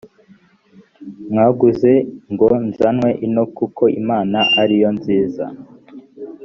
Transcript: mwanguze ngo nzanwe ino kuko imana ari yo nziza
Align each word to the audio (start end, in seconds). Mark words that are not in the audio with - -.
mwanguze 1.31 1.91
ngo 2.33 2.47
nzanwe 2.67 3.09
ino 3.25 3.43
kuko 3.57 3.83
imana 4.01 4.39
ari 4.61 4.75
yo 4.81 4.89
nziza 4.97 5.45